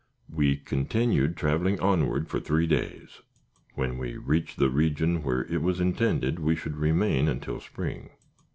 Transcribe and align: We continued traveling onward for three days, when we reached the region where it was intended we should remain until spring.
We 0.33 0.57
continued 0.57 1.37
traveling 1.37 1.79
onward 1.79 2.27
for 2.27 2.39
three 2.39 2.65
days, 2.65 3.21
when 3.75 3.99
we 3.99 4.17
reached 4.17 4.57
the 4.57 4.71
region 4.71 5.21
where 5.21 5.45
it 5.45 5.61
was 5.61 5.79
intended 5.79 6.39
we 6.39 6.55
should 6.55 6.77
remain 6.77 7.27
until 7.27 7.59
spring. 7.59 8.09